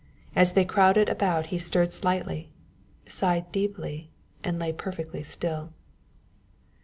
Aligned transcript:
As 0.35 0.53
they 0.53 0.65
crowded 0.65 1.09
about 1.09 1.45
he 1.53 1.59
stirred 1.59 1.93
slightly, 1.93 2.49
sighed 3.05 3.51
deeply, 3.51 4.09
and 4.43 4.57
lay 4.57 4.73
perfectly 4.73 5.21
still. 5.21 5.73